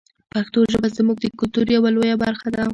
[0.33, 2.63] پښتو ژبه زموږ د کلتور یوه لویه برخه ده.